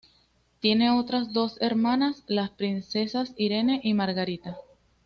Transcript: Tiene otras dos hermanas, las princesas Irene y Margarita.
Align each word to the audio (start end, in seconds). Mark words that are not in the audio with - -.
Tiene 0.61 0.89
otras 0.89 1.31
dos 1.31 1.61
hermanas, 1.61 2.23
las 2.25 2.49
princesas 2.49 3.35
Irene 3.37 3.81
y 3.83 3.93
Margarita. 3.93 4.57